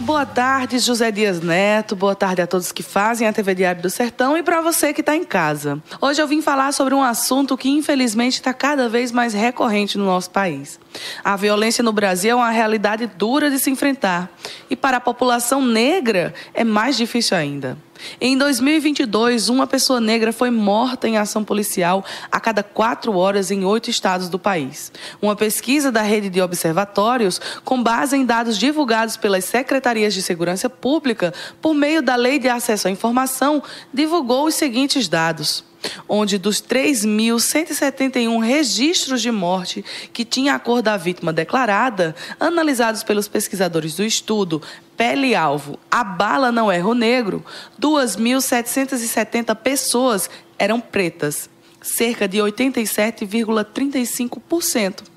[0.00, 1.96] Boa tarde, José Dias Neto.
[1.96, 5.00] Boa tarde a todos que fazem a TV Diário do Sertão e para você que
[5.00, 5.82] está em casa.
[6.02, 10.04] Hoje eu vim falar sobre um assunto que infelizmente está cada vez mais recorrente no
[10.04, 10.78] nosso país.
[11.24, 14.30] A violência no Brasil é uma realidade dura de se enfrentar
[14.68, 17.78] e para a população negra é mais difícil ainda.
[18.20, 23.64] Em 2022, uma pessoa negra foi morta em ação policial a cada quatro horas em
[23.64, 24.92] oito estados do país.
[25.20, 30.68] Uma pesquisa da rede de observatórios, com base em dados divulgados pelas secretarias de segurança
[30.68, 33.62] pública por meio da Lei de Acesso à Informação,
[33.92, 35.64] divulgou os seguintes dados
[36.08, 43.28] onde dos 3.171 registros de morte que tinha a cor da vítima declarada, analisados pelos
[43.28, 44.62] pesquisadores do estudo
[44.96, 47.44] Pele-Alvo, a bala não erra o negro,
[47.80, 51.50] 2.770 pessoas eram pretas,
[51.82, 55.15] cerca de 87,35%.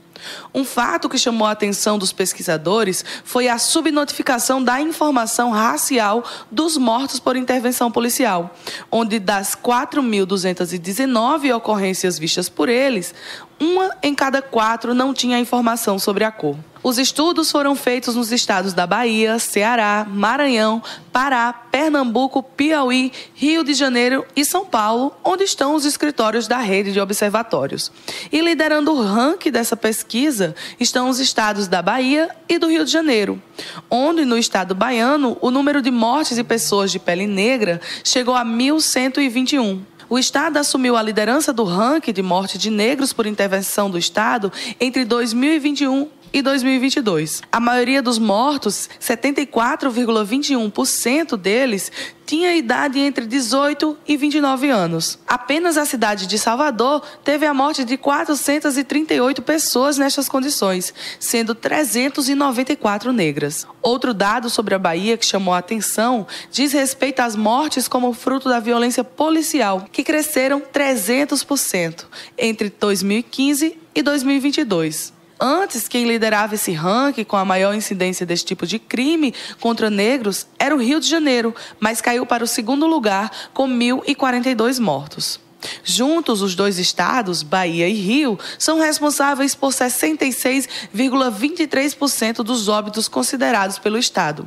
[0.53, 6.77] Um fato que chamou a atenção dos pesquisadores foi a subnotificação da informação racial dos
[6.77, 8.55] mortos por intervenção policial,
[8.91, 13.13] onde das 4.219 ocorrências vistas por eles,
[13.59, 16.57] uma em cada quatro não tinha informação sobre a cor.
[16.81, 23.73] Os estudos foram feitos nos estados da Bahia, Ceará, Maranhão, Pará, Pernambuco, Piauí, Rio de
[23.73, 27.91] Janeiro e São Paulo, onde estão os escritórios da rede de observatórios.
[28.31, 32.91] E liderando o ranking dessa pesquisa estão os estados da Bahia e do Rio de
[32.91, 33.41] Janeiro,
[33.89, 38.45] onde no estado baiano o número de mortes de pessoas de pele negra chegou a
[38.45, 43.97] 1.121 o Estado assumiu a liderança do ranking de morte de negros por intervenção do
[43.97, 47.41] Estado entre 2021 e 2022.
[47.51, 51.91] A maioria dos mortos, 74,21% deles,
[52.29, 55.17] tinha idade entre 18 e 29 anos.
[55.27, 63.11] Apenas a cidade de Salvador teve a morte de 438 pessoas nestas condições, sendo 394
[63.11, 63.65] negras.
[63.81, 68.47] Outro dado sobre a Bahia que chamou a atenção diz respeito às mortes como fruto
[68.47, 72.05] da violência policial, que cresceram 300%
[72.37, 75.18] entre 2015 e 2022.
[75.39, 80.45] Antes, quem liderava esse ranking com a maior incidência desse tipo de crime contra negros
[80.59, 85.39] era o Rio de Janeiro, mas caiu para o segundo lugar com 1.042 mortos.
[85.83, 93.97] Juntos, os dois estados, Bahia e Rio, são responsáveis por 66,23% dos óbitos considerados pelo
[93.97, 94.45] Estado.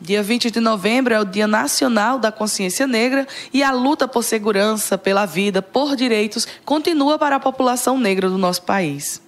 [0.00, 4.22] Dia 20 de novembro é o Dia Nacional da Consciência Negra e a luta por
[4.22, 9.24] segurança, pela vida, por direitos continua para a população negra do nosso país.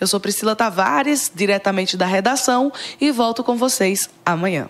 [0.00, 4.68] Eu sou Priscila Tavares, diretamente da redação, e volto com vocês amanhã.